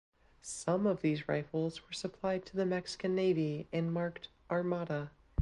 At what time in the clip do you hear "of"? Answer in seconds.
0.87-1.01